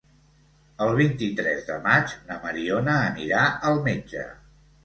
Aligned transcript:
El 0.85 0.93
vint-i-tres 0.99 1.61
de 1.69 1.77
maig 1.85 2.15
na 2.31 2.39
Mariona 2.47 2.97
anirà 3.11 3.47
al 3.71 3.79
metge. 3.91 4.27